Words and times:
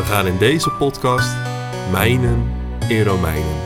We 0.00 0.06
gaan 0.06 0.26
in 0.26 0.38
deze 0.38 0.70
podcast 0.70 1.36
mijnen 1.90 2.52
in 2.88 3.02
Romeinen. 3.02 3.56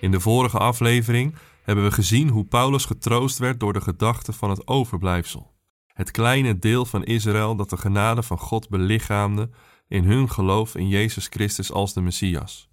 In 0.00 0.10
de 0.10 0.20
vorige 0.20 0.58
aflevering 0.58 1.34
hebben 1.62 1.84
we 1.84 1.90
gezien 1.90 2.28
hoe 2.28 2.44
Paulus 2.44 2.84
getroost 2.84 3.38
werd 3.38 3.60
door 3.60 3.72
de 3.72 3.80
gedachte 3.80 4.32
van 4.32 4.50
het 4.50 4.66
overblijfsel. 4.66 5.52
Het 5.86 6.10
kleine 6.10 6.58
deel 6.58 6.84
van 6.84 7.04
Israël 7.04 7.56
dat 7.56 7.70
de 7.70 7.76
genade 7.76 8.22
van 8.22 8.38
God 8.38 8.68
belichaamde 8.68 9.50
in 9.90 10.04
hun 10.04 10.30
geloof 10.30 10.74
in 10.74 10.88
Jezus 10.88 11.26
Christus 11.26 11.72
als 11.72 11.92
de 11.92 12.00
Messias. 12.00 12.68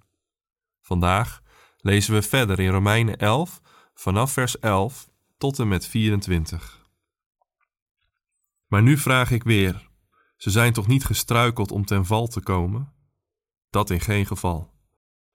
Vandaag 0.81 1.41
lezen 1.77 2.13
we 2.13 2.21
verder 2.21 2.59
in 2.59 2.69
Romeinen 2.69 3.17
11 3.17 3.61
vanaf 3.93 4.31
vers 4.31 4.59
11 4.59 5.09
tot 5.37 5.59
en 5.59 5.67
met 5.67 5.87
24. 5.87 6.85
Maar 8.67 8.81
nu 8.81 8.97
vraag 8.97 9.31
ik 9.31 9.43
weer: 9.43 9.89
ze 10.35 10.49
zijn 10.49 10.73
toch 10.73 10.87
niet 10.87 11.05
gestruikeld 11.05 11.71
om 11.71 11.85
ten 11.85 12.05
val 12.05 12.27
te 12.27 12.41
komen? 12.41 12.93
Dat 13.69 13.89
in 13.89 13.99
geen 13.99 14.25
geval. 14.25 14.73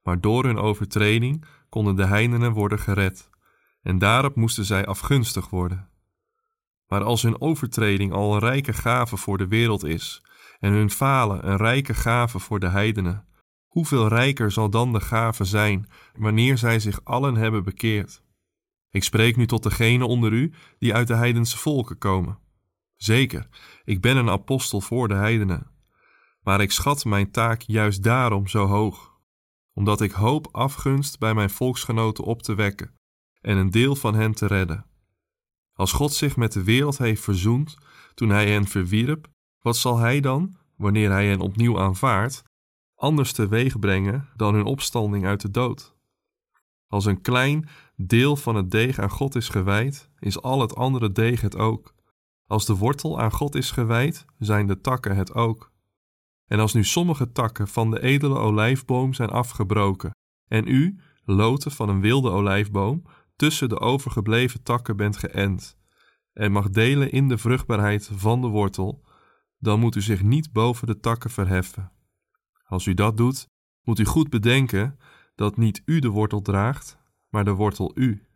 Maar 0.02 0.20
door 0.20 0.44
hun 0.44 0.58
overtreding 0.58 1.44
konden 1.68 1.96
de 1.96 2.06
heidenen 2.06 2.52
worden 2.52 2.78
gered, 2.78 3.30
en 3.82 3.98
daarop 3.98 4.34
moesten 4.34 4.64
zij 4.64 4.86
afgunstig 4.86 5.48
worden. 5.50 5.88
Maar 6.86 7.02
als 7.02 7.22
hun 7.22 7.40
overtreding 7.40 8.12
al 8.12 8.34
een 8.34 8.40
rijke 8.40 8.72
gave 8.72 9.16
voor 9.16 9.38
de 9.38 9.48
wereld 9.48 9.84
is, 9.84 10.22
en 10.62 10.72
hun 10.72 10.90
falen 10.90 11.48
een 11.48 11.56
rijke 11.56 11.94
gave 11.94 12.38
voor 12.38 12.60
de 12.60 12.68
heidenen, 12.68 13.26
hoeveel 13.66 14.08
rijker 14.08 14.50
zal 14.50 14.70
dan 14.70 14.92
de 14.92 15.00
gave 15.00 15.44
zijn 15.44 15.88
wanneer 16.18 16.58
zij 16.58 16.78
zich 16.78 17.04
allen 17.04 17.34
hebben 17.34 17.64
bekeerd? 17.64 18.22
Ik 18.90 19.04
spreek 19.04 19.36
nu 19.36 19.46
tot 19.46 19.62
degenen 19.62 20.08
onder 20.08 20.32
u 20.32 20.52
die 20.78 20.94
uit 20.94 21.06
de 21.06 21.14
heidense 21.14 21.58
volken 21.58 21.98
komen. 21.98 22.38
Zeker, 22.96 23.48
ik 23.84 24.00
ben 24.00 24.16
een 24.16 24.30
apostel 24.30 24.80
voor 24.80 25.08
de 25.08 25.14
heidenen, 25.14 25.70
maar 26.40 26.60
ik 26.60 26.72
schat 26.72 27.04
mijn 27.04 27.30
taak 27.30 27.60
juist 27.60 28.02
daarom 28.02 28.46
zo 28.46 28.66
hoog 28.66 29.10
omdat 29.74 30.00
ik 30.00 30.10
hoop 30.10 30.48
afgunst 30.50 31.18
bij 31.18 31.34
mijn 31.34 31.50
volksgenoten 31.50 32.24
op 32.24 32.42
te 32.42 32.54
wekken 32.54 32.94
en 33.40 33.56
een 33.56 33.70
deel 33.70 33.96
van 33.96 34.14
hen 34.14 34.32
te 34.32 34.46
redden. 34.46 34.86
Als 35.72 35.92
God 35.92 36.14
zich 36.14 36.36
met 36.36 36.52
de 36.52 36.62
wereld 36.62 36.98
heeft 36.98 37.22
verzoend 37.22 37.76
toen 38.14 38.28
hij 38.28 38.50
hen 38.50 38.66
verwierp, 38.66 39.30
wat 39.62 39.76
zal 39.76 39.98
hij 39.98 40.20
dan, 40.20 40.56
wanneer 40.76 41.10
hij 41.10 41.26
hen 41.26 41.40
opnieuw 41.40 41.80
aanvaardt, 41.80 42.42
anders 42.94 43.32
teweeg 43.32 43.78
brengen 43.78 44.28
dan 44.36 44.54
hun 44.54 44.64
opstanding 44.64 45.26
uit 45.26 45.40
de 45.40 45.50
dood? 45.50 45.94
Als 46.86 47.04
een 47.04 47.20
klein 47.20 47.68
deel 47.96 48.36
van 48.36 48.54
het 48.54 48.70
deeg 48.70 48.98
aan 48.98 49.10
God 49.10 49.34
is 49.34 49.48
gewijd, 49.48 50.10
is 50.18 50.42
al 50.42 50.60
het 50.60 50.74
andere 50.76 51.12
deeg 51.12 51.40
het 51.40 51.56
ook. 51.56 51.94
Als 52.46 52.66
de 52.66 52.76
wortel 52.76 53.20
aan 53.20 53.32
God 53.32 53.54
is 53.54 53.70
gewijd, 53.70 54.24
zijn 54.38 54.66
de 54.66 54.80
takken 54.80 55.16
het 55.16 55.34
ook. 55.34 55.72
En 56.46 56.58
als 56.58 56.72
nu 56.72 56.84
sommige 56.84 57.32
takken 57.32 57.68
van 57.68 57.90
de 57.90 58.02
edele 58.02 58.38
olijfboom 58.38 59.14
zijn 59.14 59.30
afgebroken, 59.30 60.10
en 60.48 60.68
u, 60.68 60.98
loten 61.24 61.70
van 61.70 61.88
een 61.88 62.00
wilde 62.00 62.30
olijfboom, 62.30 63.02
tussen 63.36 63.68
de 63.68 63.80
overgebleven 63.80 64.62
takken 64.62 64.96
bent 64.96 65.16
geënt, 65.16 65.76
en 66.32 66.52
mag 66.52 66.70
delen 66.70 67.12
in 67.12 67.28
de 67.28 67.38
vruchtbaarheid 67.38 68.10
van 68.12 68.40
de 68.40 68.46
wortel, 68.46 69.04
dan 69.62 69.80
moet 69.80 69.96
u 69.96 70.00
zich 70.00 70.22
niet 70.22 70.52
boven 70.52 70.86
de 70.86 71.00
takken 71.00 71.30
verheffen. 71.30 71.92
Als 72.64 72.86
u 72.86 72.94
dat 72.94 73.16
doet, 73.16 73.46
moet 73.82 73.98
u 73.98 74.04
goed 74.04 74.30
bedenken 74.30 74.98
dat 75.34 75.56
niet 75.56 75.82
u 75.84 75.98
de 75.98 76.08
wortel 76.08 76.42
draagt, 76.42 76.98
maar 77.28 77.44
de 77.44 77.52
wortel 77.52 77.92
u. 77.94 78.26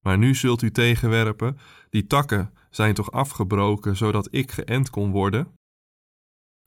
Maar 0.00 0.18
nu 0.18 0.34
zult 0.34 0.62
u 0.62 0.70
tegenwerpen: 0.70 1.58
die 1.90 2.06
takken 2.06 2.52
zijn 2.70 2.94
toch 2.94 3.10
afgebroken 3.10 3.96
zodat 3.96 4.28
ik 4.30 4.50
geënt 4.50 4.90
kon 4.90 5.10
worden? 5.10 5.54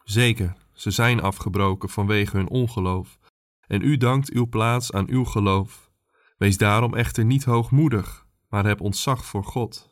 Zeker, 0.04 0.56
ze 0.74 0.92
zijn 0.92 1.22
afgebroken 1.22 1.90
vanwege 1.90 2.38
hun 2.38 2.50
ongeloof, 2.50 3.20
en 3.68 3.82
u 3.82 3.98
dankt 3.98 4.30
uw 4.30 4.48
plaats 4.48 4.92
aan 4.92 5.10
uw 5.10 5.24
geloof. 5.24 5.92
Wees 6.38 6.58
daarom 6.58 6.96
echter 6.96 7.26
niet 7.26 7.44
hoogmoedig, 7.44 8.28
maar 8.48 8.66
heb 8.66 8.82
ontzag 8.82 9.26
voor 9.26 9.44
God. 9.44 9.89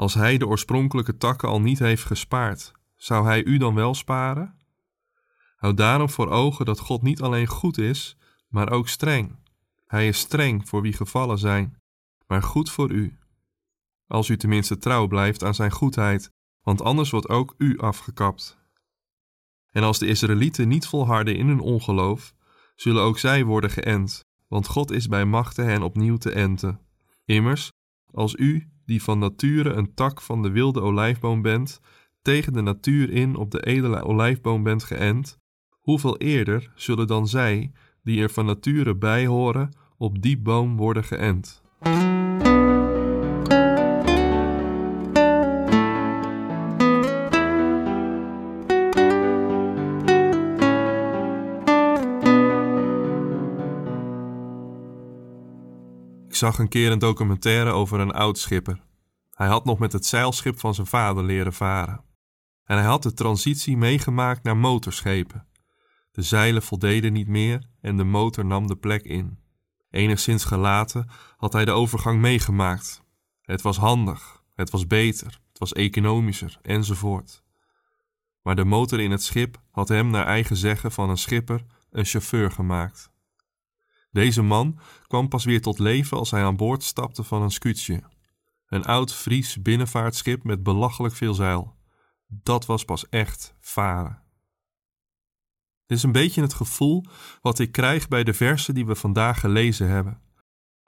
Als 0.00 0.14
Hij 0.14 0.38
de 0.38 0.46
oorspronkelijke 0.46 1.16
takken 1.16 1.48
al 1.48 1.60
niet 1.60 1.78
heeft 1.78 2.04
gespaard, 2.04 2.72
zou 2.96 3.26
Hij 3.26 3.44
u 3.44 3.56
dan 3.56 3.74
wel 3.74 3.94
sparen? 3.94 4.58
Houd 5.56 5.76
daarom 5.76 6.10
voor 6.10 6.28
ogen 6.28 6.64
dat 6.64 6.78
God 6.78 7.02
niet 7.02 7.22
alleen 7.22 7.46
goed 7.46 7.78
is, 7.78 8.16
maar 8.48 8.70
ook 8.70 8.88
streng. 8.88 9.38
Hij 9.86 10.08
is 10.08 10.18
streng 10.18 10.68
voor 10.68 10.82
wie 10.82 10.92
gevallen 10.92 11.38
zijn, 11.38 11.76
maar 12.26 12.42
goed 12.42 12.70
voor 12.70 12.90
u. 12.90 13.18
Als 14.06 14.28
u 14.28 14.36
tenminste 14.36 14.78
trouw 14.78 15.06
blijft 15.06 15.44
aan 15.44 15.54
Zijn 15.54 15.70
goedheid, 15.70 16.30
want 16.62 16.82
anders 16.82 17.10
wordt 17.10 17.28
ook 17.28 17.54
u 17.58 17.78
afgekapt. 17.78 18.58
En 19.70 19.82
als 19.82 19.98
de 19.98 20.06
Israëlieten 20.06 20.68
niet 20.68 20.86
volharden 20.86 21.36
in 21.36 21.46
hun 21.46 21.60
ongeloof, 21.60 22.34
zullen 22.74 23.02
ook 23.02 23.18
zij 23.18 23.44
worden 23.44 23.70
geënt, 23.70 24.24
want 24.48 24.66
God 24.66 24.90
is 24.90 25.08
bij 25.08 25.24
machte 25.24 25.62
hen 25.62 25.82
opnieuw 25.82 26.16
te 26.16 26.30
enten. 26.32 26.80
Immers, 27.24 27.70
als 28.12 28.34
u, 28.34 28.70
die 28.90 29.02
van 29.02 29.18
nature 29.18 29.72
een 29.72 29.94
tak 29.94 30.20
van 30.20 30.42
de 30.42 30.50
wilde 30.50 30.80
olijfboom 30.80 31.42
bent, 31.42 31.80
tegen 32.22 32.52
de 32.52 32.60
natuur 32.60 33.10
in 33.10 33.36
op 33.36 33.50
de 33.50 33.66
edele 33.66 34.02
olijfboom 34.02 34.62
bent 34.62 34.84
geënt, 34.84 35.38
hoeveel 35.70 36.16
eerder 36.18 36.72
zullen 36.74 37.06
dan 37.06 37.28
zij, 37.28 37.72
die 38.02 38.22
er 38.22 38.30
van 38.30 38.46
nature 38.46 38.96
bij 38.96 39.26
horen, 39.26 39.76
op 39.96 40.22
die 40.22 40.38
boom 40.38 40.76
worden 40.76 41.04
geënt. 41.04 41.62
Zag 56.40 56.58
een 56.58 56.68
keer 56.68 56.90
een 56.90 56.98
documentaire 56.98 57.70
over 57.70 58.00
een 58.00 58.12
oud 58.12 58.38
schipper. 58.38 58.82
Hij 59.34 59.48
had 59.48 59.64
nog 59.64 59.78
met 59.78 59.92
het 59.92 60.06
zeilschip 60.06 60.58
van 60.58 60.74
zijn 60.74 60.86
vader 60.86 61.24
leren 61.24 61.52
varen. 61.52 62.04
En 62.64 62.76
hij 62.76 62.86
had 62.86 63.02
de 63.02 63.12
transitie 63.12 63.76
meegemaakt 63.76 64.42
naar 64.42 64.56
motorschepen. 64.56 65.46
De 66.10 66.22
zeilen 66.22 66.62
voldeden 66.62 67.12
niet 67.12 67.28
meer 67.28 67.62
en 67.80 67.96
de 67.96 68.04
motor 68.04 68.44
nam 68.44 68.66
de 68.66 68.76
plek 68.76 69.02
in. 69.02 69.38
Enigszins 69.90 70.44
gelaten 70.44 71.08
had 71.36 71.52
hij 71.52 71.64
de 71.64 71.70
overgang 71.70 72.20
meegemaakt. 72.20 73.02
Het 73.42 73.62
was 73.62 73.76
handig, 73.76 74.44
het 74.54 74.70
was 74.70 74.86
beter, 74.86 75.40
het 75.48 75.58
was 75.58 75.72
economischer 75.72 76.58
enzovoort. 76.62 77.42
Maar 78.42 78.56
de 78.56 78.64
motor 78.64 79.00
in 79.00 79.10
het 79.10 79.22
schip 79.22 79.62
had 79.70 79.88
hem 79.88 80.10
naar 80.10 80.26
eigen 80.26 80.56
zeggen 80.56 80.92
van 80.92 81.10
een 81.10 81.18
schipper 81.18 81.64
een 81.90 82.04
chauffeur 82.04 82.50
gemaakt. 82.50 83.10
Deze 84.10 84.42
man 84.42 84.78
kwam 85.06 85.28
pas 85.28 85.44
weer 85.44 85.60
tot 85.60 85.78
leven 85.78 86.16
als 86.16 86.30
hij 86.30 86.44
aan 86.44 86.56
boord 86.56 86.82
stapte 86.82 87.24
van 87.24 87.42
een 87.42 87.50
scootje. 87.50 88.02
Een 88.66 88.84
oud 88.84 89.14
Fries 89.14 89.62
binnenvaartschip 89.62 90.44
met 90.44 90.62
belachelijk 90.62 91.14
veel 91.14 91.34
zeil. 91.34 91.76
Dat 92.26 92.66
was 92.66 92.84
pas 92.84 93.08
echt 93.08 93.54
varen. 93.60 94.22
Dit 95.86 95.98
is 95.98 96.04
een 96.04 96.12
beetje 96.12 96.42
het 96.42 96.54
gevoel 96.54 97.04
wat 97.40 97.58
ik 97.58 97.72
krijg 97.72 98.08
bij 98.08 98.24
de 98.24 98.34
versen 98.34 98.74
die 98.74 98.86
we 98.86 98.94
vandaag 98.94 99.40
gelezen 99.40 99.88
hebben. 99.88 100.20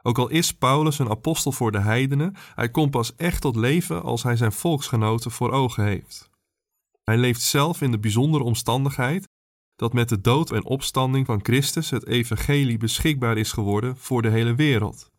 Ook 0.02 0.18
al 0.18 0.28
is 0.28 0.54
Paulus 0.54 0.98
een 0.98 1.10
apostel 1.10 1.52
voor 1.52 1.72
de 1.72 1.80
heidenen, 1.80 2.36
hij 2.54 2.70
komt 2.70 2.90
pas 2.90 3.14
echt 3.16 3.40
tot 3.40 3.56
leven 3.56 4.02
als 4.02 4.22
hij 4.22 4.36
zijn 4.36 4.52
volksgenoten 4.52 5.30
voor 5.30 5.50
ogen 5.50 5.84
heeft. 5.84 6.30
Hij 7.02 7.16
leeft 7.16 7.40
zelf 7.40 7.80
in 7.80 7.90
de 7.90 7.98
bijzondere 7.98 8.44
omstandigheid 8.44 9.28
dat 9.76 9.92
met 9.92 10.08
de 10.08 10.20
dood 10.20 10.50
en 10.50 10.64
opstanding 10.64 11.26
van 11.26 11.40
Christus 11.42 11.90
het 11.90 12.06
evangelie 12.06 12.78
beschikbaar 12.78 13.36
is 13.36 13.52
geworden 13.52 13.96
voor 13.96 14.22
de 14.22 14.30
hele 14.30 14.54
wereld. 14.54 15.10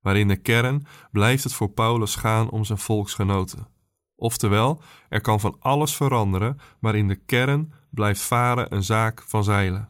Maar 0.00 0.16
in 0.16 0.28
de 0.28 0.36
kern 0.36 0.86
blijft 1.10 1.44
het 1.44 1.52
voor 1.52 1.70
Paulus 1.70 2.14
gaan 2.14 2.50
om 2.50 2.64
zijn 2.64 2.78
volksgenoten, 2.78 3.72
Oftewel, 4.16 4.82
er 5.08 5.20
kan 5.20 5.40
van 5.40 5.56
alles 5.58 5.96
veranderen, 5.96 6.58
maar 6.80 6.94
in 6.94 7.08
de 7.08 7.16
kern 7.16 7.72
blijft 7.90 8.20
varen 8.20 8.74
een 8.74 8.82
zaak 8.82 9.22
van 9.26 9.44
zeilen. 9.44 9.88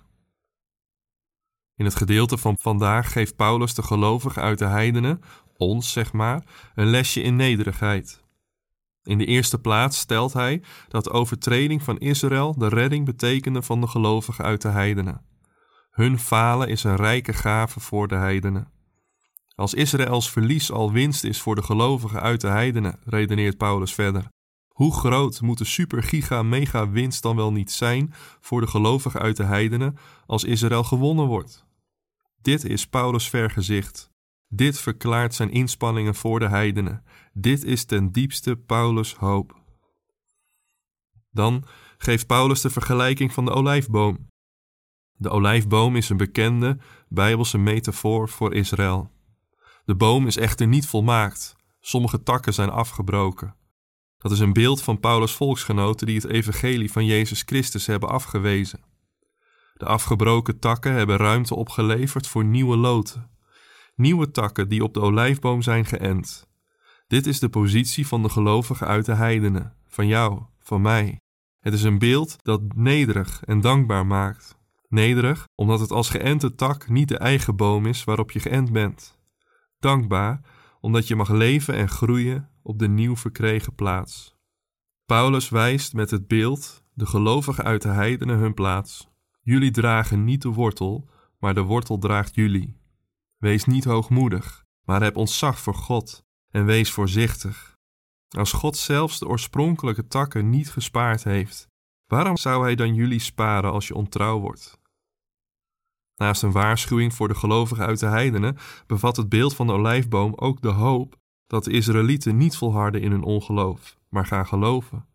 In 1.76 1.84
het 1.84 1.94
gedeelte 1.94 2.38
van 2.38 2.58
vandaag 2.58 3.12
geeft 3.12 3.36
Paulus 3.36 3.74
de 3.74 3.82
gelovigen 3.82 4.42
uit 4.42 4.58
de 4.58 4.66
heidenen, 4.66 5.20
ons 5.56 5.92
zeg 5.92 6.12
maar, 6.12 6.44
een 6.74 6.86
lesje 6.86 7.22
in 7.22 7.36
nederigheid. 7.36 8.23
In 9.04 9.18
de 9.18 9.24
eerste 9.24 9.58
plaats 9.58 9.98
stelt 9.98 10.32
hij 10.32 10.62
dat 10.88 11.04
de 11.04 11.10
overtreding 11.10 11.82
van 11.82 11.98
Israël 11.98 12.58
de 12.58 12.68
redding 12.68 13.04
betekende 13.04 13.62
van 13.62 13.80
de 13.80 13.86
gelovigen 13.86 14.44
uit 14.44 14.62
de 14.62 14.68
heidenen. 14.68 15.20
Hun 15.90 16.18
falen 16.18 16.68
is 16.68 16.84
een 16.84 16.96
rijke 16.96 17.32
gave 17.32 17.80
voor 17.80 18.08
de 18.08 18.14
heidenen. 18.14 18.68
Als 19.54 19.74
Israëls 19.74 20.30
verlies 20.30 20.70
al 20.70 20.92
winst 20.92 21.24
is 21.24 21.40
voor 21.40 21.54
de 21.54 21.62
gelovigen 21.62 22.20
uit 22.20 22.40
de 22.40 22.48
heidenen, 22.48 22.98
redeneert 23.04 23.56
Paulus 23.56 23.94
verder. 23.94 24.28
Hoe 24.68 24.94
groot 24.94 25.40
moet 25.40 25.58
de 25.58 25.64
super 25.64 26.02
giga 26.02 26.42
mega 26.42 26.88
winst 26.90 27.22
dan 27.22 27.36
wel 27.36 27.52
niet 27.52 27.72
zijn 27.72 28.14
voor 28.40 28.60
de 28.60 28.66
gelovigen 28.66 29.20
uit 29.20 29.36
de 29.36 29.44
heidenen 29.44 29.96
als 30.26 30.44
Israël 30.44 30.84
gewonnen 30.84 31.26
wordt? 31.26 31.64
Dit 32.42 32.64
is 32.64 32.86
Paulus' 32.86 33.28
vergezicht. 33.28 34.13
Dit 34.54 34.80
verklaart 34.80 35.34
zijn 35.34 35.50
inspanningen 35.50 36.14
voor 36.14 36.38
de 36.38 36.48
heidenen. 36.48 37.04
Dit 37.32 37.64
is 37.64 37.84
ten 37.84 38.12
diepste 38.12 38.56
Paulus' 38.56 39.14
hoop. 39.14 39.62
Dan 41.30 41.64
geeft 41.98 42.26
Paulus 42.26 42.60
de 42.60 42.70
vergelijking 42.70 43.32
van 43.32 43.44
de 43.44 43.50
olijfboom. 43.50 44.28
De 45.12 45.30
olijfboom 45.30 45.96
is 45.96 46.08
een 46.08 46.16
bekende 46.16 46.78
Bijbelse 47.08 47.58
metafoor 47.58 48.28
voor 48.28 48.54
Israël. 48.54 49.10
De 49.84 49.94
boom 49.94 50.26
is 50.26 50.36
echter 50.36 50.66
niet 50.66 50.86
volmaakt. 50.86 51.56
Sommige 51.80 52.22
takken 52.22 52.54
zijn 52.54 52.70
afgebroken. 52.70 53.56
Dat 54.18 54.32
is 54.32 54.38
een 54.38 54.52
beeld 54.52 54.82
van 54.82 55.00
Paulus' 55.00 55.34
volksgenoten 55.34 56.06
die 56.06 56.16
het 56.16 56.26
evangelie 56.26 56.92
van 56.92 57.04
Jezus 57.04 57.42
Christus 57.42 57.86
hebben 57.86 58.08
afgewezen. 58.08 58.80
De 59.74 59.84
afgebroken 59.84 60.58
takken 60.58 60.92
hebben 60.92 61.16
ruimte 61.16 61.54
opgeleverd 61.54 62.26
voor 62.26 62.44
nieuwe 62.44 62.76
loten. 62.76 63.33
Nieuwe 63.94 64.30
takken 64.30 64.68
die 64.68 64.82
op 64.82 64.94
de 64.94 65.00
olijfboom 65.00 65.62
zijn 65.62 65.84
geënt. 65.84 66.48
Dit 67.06 67.26
is 67.26 67.38
de 67.38 67.48
positie 67.48 68.06
van 68.06 68.22
de 68.22 68.28
gelovigen 68.28 68.86
uit 68.86 69.06
de 69.06 69.14
heidenen, 69.14 69.76
van 69.86 70.06
jou, 70.06 70.42
van 70.58 70.80
mij. 70.80 71.20
Het 71.60 71.74
is 71.74 71.82
een 71.82 71.98
beeld 71.98 72.36
dat 72.42 72.60
nederig 72.74 73.42
en 73.44 73.60
dankbaar 73.60 74.06
maakt. 74.06 74.58
Nederig 74.88 75.48
omdat 75.54 75.80
het 75.80 75.90
als 75.90 76.10
geënte 76.10 76.54
tak 76.54 76.88
niet 76.88 77.08
de 77.08 77.18
eigen 77.18 77.56
boom 77.56 77.86
is 77.86 78.04
waarop 78.04 78.30
je 78.30 78.40
geënt 78.40 78.72
bent. 78.72 79.18
Dankbaar 79.78 80.40
omdat 80.80 81.08
je 81.08 81.16
mag 81.16 81.28
leven 81.28 81.74
en 81.74 81.88
groeien 81.88 82.50
op 82.62 82.78
de 82.78 82.88
nieuw 82.88 83.16
verkregen 83.16 83.74
plaats. 83.74 84.36
Paulus 85.06 85.48
wijst 85.48 85.92
met 85.92 86.10
het 86.10 86.28
beeld 86.28 86.82
de 86.92 87.06
gelovigen 87.06 87.64
uit 87.64 87.82
de 87.82 87.88
heidenen 87.88 88.38
hun 88.38 88.54
plaats. 88.54 89.08
Jullie 89.42 89.70
dragen 89.70 90.24
niet 90.24 90.42
de 90.42 90.48
wortel, 90.48 91.08
maar 91.38 91.54
de 91.54 91.62
wortel 91.62 91.98
draagt 91.98 92.34
jullie. 92.34 92.76
Wees 93.44 93.64
niet 93.64 93.84
hoogmoedig, 93.84 94.64
maar 94.84 95.02
heb 95.02 95.16
ontzag 95.16 95.58
voor 95.58 95.74
God 95.74 96.24
en 96.50 96.64
wees 96.64 96.90
voorzichtig. 96.90 97.76
Als 98.36 98.52
God 98.52 98.76
zelfs 98.76 99.18
de 99.18 99.26
oorspronkelijke 99.26 100.06
takken 100.06 100.50
niet 100.50 100.70
gespaard 100.70 101.24
heeft, 101.24 101.68
waarom 102.06 102.36
zou 102.36 102.62
Hij 102.62 102.74
dan 102.74 102.94
jullie 102.94 103.18
sparen 103.18 103.72
als 103.72 103.88
je 103.88 103.94
ontrouw 103.94 104.40
wordt? 104.40 104.78
Naast 106.16 106.42
een 106.42 106.52
waarschuwing 106.52 107.14
voor 107.14 107.28
de 107.28 107.34
gelovigen 107.34 107.86
uit 107.86 107.98
de 107.98 108.06
heidenen 108.06 108.56
bevat 108.86 109.16
het 109.16 109.28
beeld 109.28 109.54
van 109.54 109.66
de 109.66 109.72
olijfboom 109.72 110.32
ook 110.34 110.62
de 110.62 110.72
hoop 110.72 111.16
dat 111.46 111.64
de 111.64 111.72
Israëlieten 111.72 112.36
niet 112.36 112.56
volharden 112.56 113.00
in 113.00 113.10
hun 113.10 113.24
ongeloof, 113.24 113.98
maar 114.08 114.26
gaan 114.26 114.46
geloven. 114.46 115.06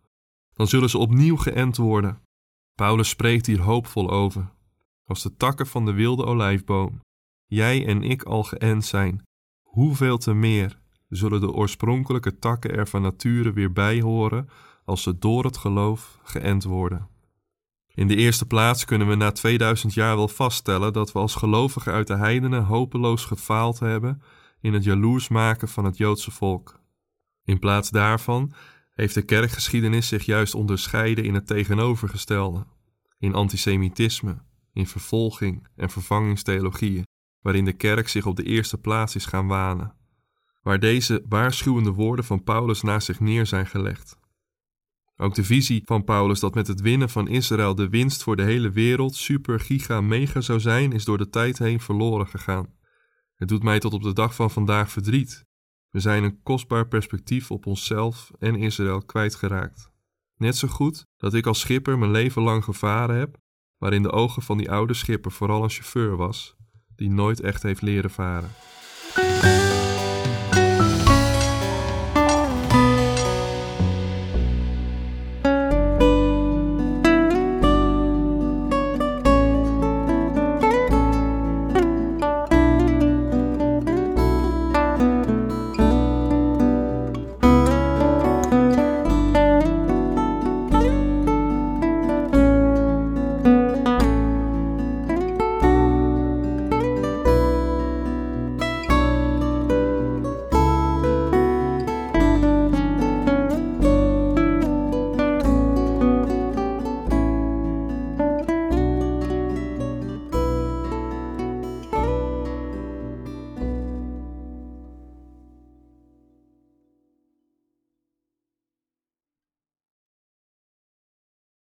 Dan 0.53 0.67
zullen 0.67 0.89
ze 0.89 0.97
opnieuw 0.97 1.37
geënt 1.37 1.77
worden. 1.77 2.21
Paulus 2.75 3.09
spreekt 3.09 3.45
hier 3.45 3.61
hoopvol 3.61 4.09
over. 4.09 4.51
Als 5.05 5.23
de 5.23 5.35
takken 5.35 5.67
van 5.67 5.85
de 5.85 5.93
wilde 5.93 6.25
olijfboom, 6.25 6.99
jij 7.49 7.85
en 7.85 8.03
ik 8.03 8.23
al 8.23 8.43
geënt 8.43 8.85
zijn, 8.85 9.23
hoeveel 9.61 10.17
te 10.17 10.33
meer 10.33 10.79
zullen 11.07 11.41
de 11.41 11.51
oorspronkelijke 11.51 12.39
takken 12.39 12.75
er 12.75 12.87
van 12.87 13.01
nature 13.01 13.53
weer 13.53 13.71
bij 13.71 14.01
horen 14.01 14.49
als 14.85 15.03
ze 15.03 15.17
door 15.17 15.43
het 15.43 15.57
geloof 15.57 16.19
geënt 16.23 16.63
worden. 16.63 17.07
In 17.93 18.07
de 18.07 18.15
eerste 18.15 18.45
plaats 18.45 18.85
kunnen 18.85 19.07
we 19.07 19.15
na 19.15 19.31
2000 19.31 19.93
jaar 19.93 20.15
wel 20.15 20.27
vaststellen 20.27 20.93
dat 20.93 21.11
we 21.11 21.19
als 21.19 21.35
gelovigen 21.35 21.93
uit 21.93 22.07
de 22.07 22.15
heidenen 22.15 22.63
hopeloos 22.63 23.25
gefaald 23.25 23.79
hebben 23.79 24.21
in 24.61 24.73
het 24.73 24.83
jaloers 24.83 25.27
maken 25.27 25.67
van 25.67 25.85
het 25.85 25.97
Joodse 25.97 26.31
volk. 26.31 26.79
In 27.43 27.59
plaats 27.59 27.89
daarvan 27.89 28.53
heeft 28.93 29.13
de 29.13 29.21
kerkgeschiedenis 29.21 30.07
zich 30.07 30.25
juist 30.25 30.55
onderscheiden 30.55 31.23
in 31.23 31.33
het 31.33 31.47
tegenovergestelde, 31.47 32.65
in 33.17 33.33
antisemitisme, 33.33 34.41
in 34.73 34.87
vervolging 34.87 35.67
en 35.75 35.89
vervangingstheologieën, 35.89 37.07
waarin 37.41 37.65
de 37.65 37.73
kerk 37.73 38.07
zich 38.07 38.25
op 38.25 38.35
de 38.35 38.43
eerste 38.43 38.77
plaats 38.77 39.15
is 39.15 39.25
gaan 39.25 39.47
wanen, 39.47 39.95
waar 40.61 40.79
deze 40.79 41.25
waarschuwende 41.29 41.91
woorden 41.91 42.25
van 42.25 42.43
Paulus 42.43 42.81
naast 42.81 43.05
zich 43.05 43.19
neer 43.19 43.45
zijn 43.45 43.67
gelegd. 43.67 44.17
Ook 45.21 45.35
de 45.35 45.43
visie 45.43 45.81
van 45.85 46.03
Paulus 46.03 46.39
dat 46.39 46.53
met 46.53 46.67
het 46.67 46.81
winnen 46.81 47.09
van 47.09 47.27
Israël 47.27 47.75
de 47.75 47.89
winst 47.89 48.23
voor 48.23 48.35
de 48.35 48.43
hele 48.43 48.69
wereld 48.69 49.15
super 49.15 49.59
giga 49.59 50.01
mega 50.01 50.41
zou 50.41 50.59
zijn, 50.59 50.91
is 50.91 51.05
door 51.05 51.17
de 51.17 51.29
tijd 51.29 51.57
heen 51.57 51.79
verloren 51.79 52.27
gegaan. 52.27 52.73
Het 53.35 53.47
doet 53.47 53.63
mij 53.63 53.79
tot 53.79 53.93
op 53.93 54.03
de 54.03 54.13
dag 54.13 54.35
van 54.35 54.51
vandaag 54.51 54.91
verdriet. 54.91 55.45
We 55.89 55.99
zijn 55.99 56.23
een 56.23 56.41
kostbaar 56.43 56.87
perspectief 56.87 57.51
op 57.51 57.65
onszelf 57.65 58.31
en 58.39 58.55
Israël 58.55 59.05
kwijtgeraakt. 59.05 59.91
Net 60.35 60.57
zo 60.57 60.67
goed 60.67 61.05
dat 61.17 61.33
ik 61.33 61.45
als 61.45 61.59
schipper 61.59 61.97
mijn 61.97 62.11
leven 62.11 62.41
lang 62.41 62.63
gevaren 62.63 63.17
heb, 63.17 63.37
maar 63.77 63.93
in 63.93 64.03
de 64.03 64.11
ogen 64.11 64.41
van 64.41 64.57
die 64.57 64.71
oude 64.71 64.93
schipper 64.93 65.31
vooral 65.31 65.63
een 65.63 65.69
chauffeur 65.69 66.15
was, 66.15 66.55
die 66.99 67.09
nooit 67.09 67.41
echt 67.41 67.63
heeft 67.63 67.81
leren 67.81 68.11
varen. 68.11 68.49